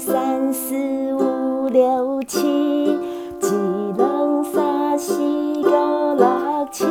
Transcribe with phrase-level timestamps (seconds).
[0.00, 0.74] 三四
[1.12, 3.46] 五六七，一
[3.98, 6.86] 二三四五六七，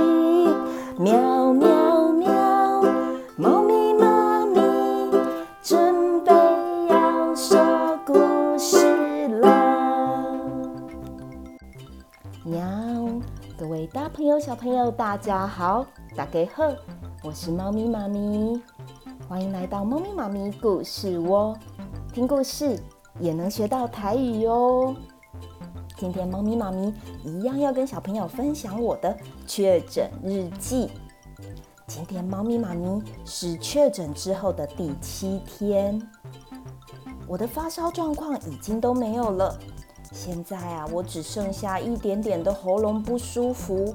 [0.99, 2.83] 喵喵喵，
[3.35, 4.61] 猫咪妈咪
[5.63, 6.31] 准备
[6.87, 8.13] 要说故
[8.59, 10.39] 事了。
[12.45, 12.61] 喵，
[13.57, 15.83] 各位大朋友、小朋友，大家好，
[16.15, 16.63] 大家好，
[17.23, 18.61] 我是猫咪妈咪。
[19.27, 21.57] 欢迎来到猫咪妈咪故事窝，
[22.13, 22.79] 听故事
[23.19, 24.95] 也能学到台语哟。
[25.97, 30.89] 今天猫咪妈咪一样要跟小朋友分享我的确诊日记。
[31.85, 36.01] 今天猫咪妈咪是确诊之后的第七天，
[37.27, 39.57] 我的发烧状况已经都没有了。
[40.11, 43.93] 现在啊，我只剩下一点点的喉咙不舒服，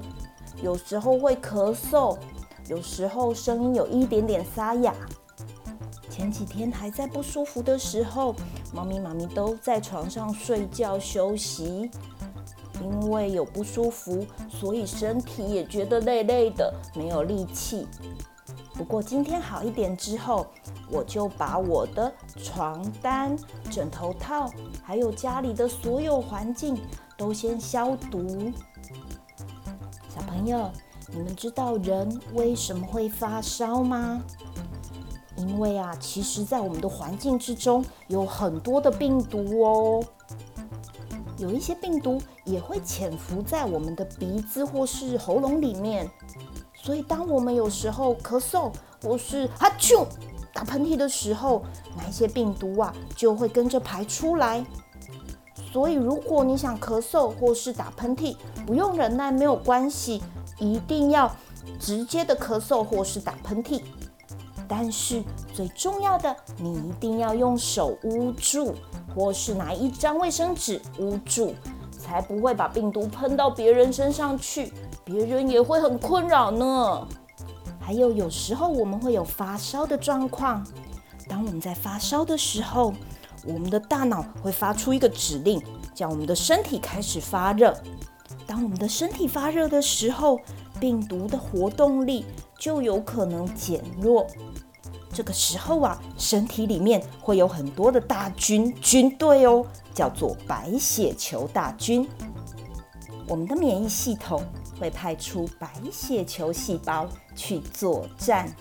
[0.61, 2.17] 有时候会咳嗽，
[2.67, 4.93] 有时候声音有一点点沙哑。
[6.15, 8.33] 前几天还在不舒服的时候，
[8.73, 11.91] 猫咪妈咪都在床上睡觉休息，
[12.81, 17.85] 因为有不舒服，所以身体也觉得累累的，没有力气。
[18.75, 20.47] 不过今天好一点之后，
[20.89, 22.09] 我就把我的
[22.41, 23.37] 床单、
[23.69, 24.49] 枕头套，
[24.81, 26.77] 还有家里的所有环境
[27.17, 28.53] 都先消毒。
[30.07, 30.71] 小朋友，
[31.11, 34.23] 你们知道人为什么会发烧吗？
[35.37, 40.03] 因为啊，其实，在我们的环境之中有很多的病毒哦，
[41.37, 46.09] 有一些病毒也会潜伏在我们的鼻子或是喉咙里面，
[46.73, 48.71] 所以当我们有时候咳嗽
[49.03, 50.05] 或是哈啾
[50.53, 51.63] 打喷嚏的时候，
[51.97, 54.65] 那一些病毒啊就会跟着排出来。
[55.73, 60.23] 所以，如果你想咳嗽或是打喷嚏，不用忍耐，没有关系，
[60.57, 61.29] 一定要
[61.77, 63.81] 直接的咳嗽或是打喷嚏。
[64.67, 65.23] 但是
[65.53, 68.73] 最重要的，你一定要用手捂住，
[69.13, 71.53] 或是拿一张卫生纸捂住，
[71.91, 74.73] 才不会把病毒喷到别人身上去，
[75.03, 77.07] 别人也会很困扰呢。
[77.79, 80.65] 还有，有时候我们会有发烧的状况，
[81.27, 82.93] 当我们在发烧的时候，
[83.45, 85.61] 我们的大脑会发出一个指令，
[85.93, 87.75] 叫我们的身体开始发热。
[88.47, 90.39] 当我们的身体发热的时候，
[90.79, 92.25] 病毒的活动力
[92.57, 94.25] 就有可能减弱。
[95.15, 102.05] 这个时候啊，身体里面会有很多的大军军队哦，叫做白血球大军。
[103.25, 104.43] 我们的免疫系统
[104.77, 108.53] 会派出白血球细胞去作战。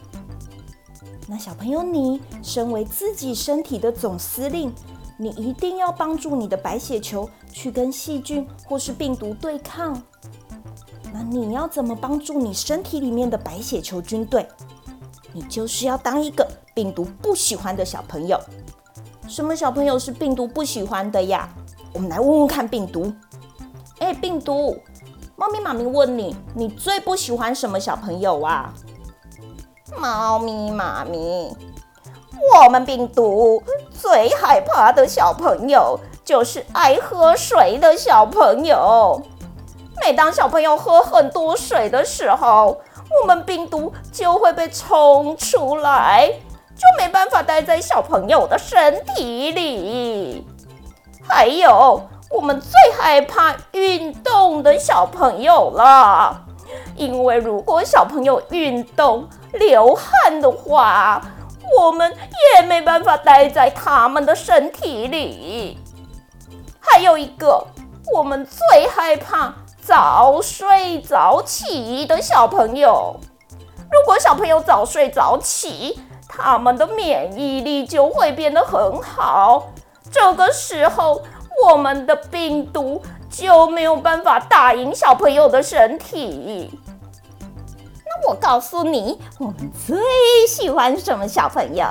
[1.27, 4.73] 那小朋友，你身为自己身体的总司令，
[5.19, 10.01] 你一定要帮助你的白血球去跟细菌或是病毒对抗。
[11.13, 14.47] 那你要怎么帮助你身体里面的白血球军队？
[15.35, 18.41] 你就是要当一个病毒不喜欢的小朋友。
[19.29, 21.49] 什么小朋友是病毒不喜欢的呀？
[21.93, 23.13] 我们来问问看病毒。
[23.99, 24.79] 哎，病毒，
[25.35, 28.73] 猫咪妈咪问你，你最不喜欢什么小朋友啊？
[29.99, 31.57] 猫咪妈咪，
[32.55, 39.21] 我们病毒最害怕的小朋友就是爱喝水的小朋友。
[40.03, 42.81] 每当小朋友喝很多水的时候，
[43.21, 46.29] 我们病毒就会被冲出来，
[46.77, 50.47] 就没办法待在小朋友的身体里。
[51.27, 56.45] 还有，我们最害怕运动的小朋友了，
[56.97, 61.23] 因为如果小朋友运动流汗的话，
[61.79, 62.13] 我们
[62.57, 65.79] 也没办法待在他们的身体里。
[66.81, 67.67] 还有一个，
[68.13, 69.55] 我们最害怕。
[69.87, 73.15] 早睡早起的小朋友，
[73.93, 79.67] 如果小朋友早睡早起，他们的免疫力就会变得很好。
[80.11, 81.21] 这个时候，
[81.67, 86.71] 我们的病毒就没有办法打赢小朋友的身体。
[88.07, 89.99] 那我告诉你，我们最
[90.49, 91.87] 喜欢什么小朋友？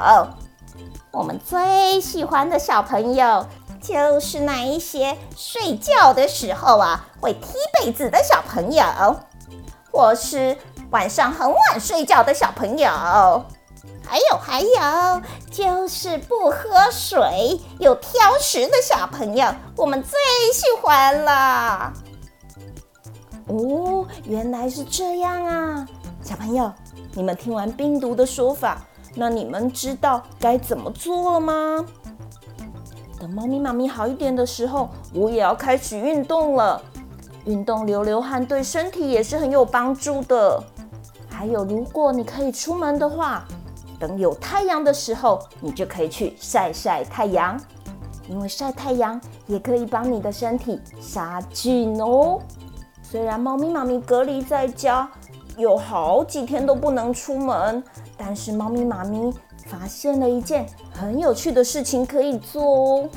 [1.12, 3.46] 我们最喜欢的小朋友。
[3.84, 8.84] 就是那一些睡觉的时候啊，会踢被子的小朋友，
[9.92, 10.58] 或是
[10.92, 12.90] 晚上很晚睡觉的小朋友，
[14.06, 15.22] 还有还有，
[15.52, 20.12] 就是不喝水又挑食的小朋友，我们最
[20.54, 21.92] 喜欢了。
[23.48, 25.86] 哦，原来是这样啊，
[26.24, 26.72] 小朋友，
[27.14, 28.82] 你们听完病毒的说法，
[29.16, 31.86] 那你们知道该怎么做了吗？
[33.24, 36.82] 等猫咪妈咪好一点的时候，我也要开始运动了。
[37.46, 40.62] 运动流流汗对身体也是很有帮助的。
[41.30, 43.46] 还有，如果你可以出门的话，
[43.98, 47.58] 等有太阳的时候，你就可以去晒晒太阳。
[48.28, 52.42] 因为晒太阳也可以帮你的身体杀菌哦。
[53.02, 55.10] 虽然猫咪妈咪隔离在家，
[55.56, 57.82] 有好几天都不能出门，
[58.18, 59.34] 但是猫咪妈咪
[59.74, 63.10] 发现了一件很有趣的事情可以做哦。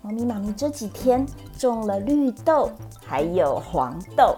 [0.00, 1.26] 猫咪妈咪这几天
[1.58, 2.70] 种了绿豆，
[3.04, 4.36] 还有黄豆。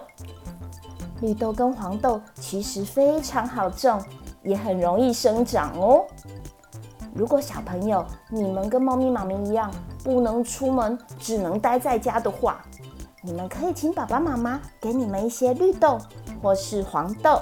[1.21, 4.01] 绿豆跟黄豆其实非常好种，
[4.41, 6.03] 也很容易生长哦。
[7.13, 9.71] 如果小朋友你们跟猫咪妈咪一样
[10.03, 12.63] 不能出门，只能待在家的话，
[13.21, 15.99] 你们可以请爸爸妈妈给你们一些绿豆，
[16.41, 17.39] 或是黄豆，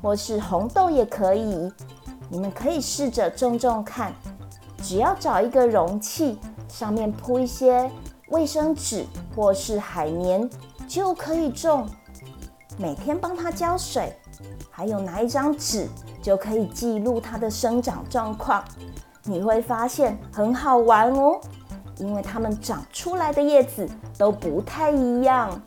[0.00, 1.68] 或是红豆也可以。
[2.32, 4.10] 你们可以试着种种看，
[4.82, 7.90] 只要找一个容器，上面铺一些
[8.28, 9.04] 卫生纸
[9.36, 10.48] 或是海绵，
[10.88, 11.86] 就可以种。
[12.78, 14.16] 每天帮它浇水，
[14.70, 15.86] 还有拿一张纸，
[16.22, 18.64] 就可以记录它的生长状况。
[19.24, 21.38] 你会发现很好玩哦，
[21.98, 23.86] 因为它们长出来的叶子
[24.16, 25.60] 都不太一样。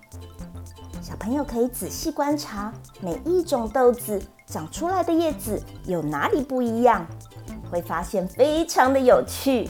[1.15, 7.07] 小朋友可以仔细观察每一种豆子长出来的叶子有哪里不一样，
[7.71, 9.69] 会发现非常的有趣。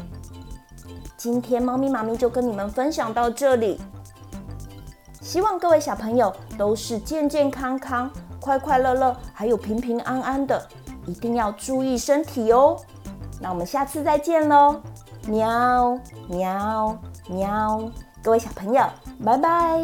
[1.15, 3.79] 今天猫咪妈咪就跟你们分享到这里，
[5.21, 8.09] 希望各位小朋友都是健健康康、
[8.39, 10.67] 快快乐乐，还有平平安安的，
[11.05, 12.75] 一定要注意身体哦。
[13.39, 14.81] 那我们下次再见喽，
[15.27, 15.95] 喵
[16.27, 16.97] 喵
[17.29, 17.91] 喵！
[18.23, 18.83] 各位小朋友，
[19.23, 19.79] 拜拜。